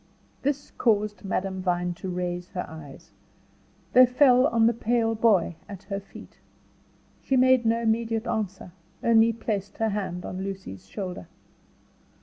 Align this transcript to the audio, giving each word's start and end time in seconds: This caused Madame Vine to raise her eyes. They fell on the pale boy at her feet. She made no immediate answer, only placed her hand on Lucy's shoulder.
This 0.41 0.71
caused 0.79 1.23
Madame 1.23 1.61
Vine 1.61 1.93
to 1.93 2.09
raise 2.09 2.47
her 2.53 2.65
eyes. 2.67 3.11
They 3.93 4.07
fell 4.07 4.47
on 4.47 4.65
the 4.65 4.73
pale 4.73 5.13
boy 5.13 5.57
at 5.69 5.83
her 5.83 5.99
feet. 5.99 6.39
She 7.21 7.37
made 7.37 7.67
no 7.67 7.83
immediate 7.83 8.25
answer, 8.25 8.71
only 9.03 9.31
placed 9.31 9.77
her 9.77 9.89
hand 9.89 10.25
on 10.25 10.41
Lucy's 10.43 10.87
shoulder. 10.87 11.27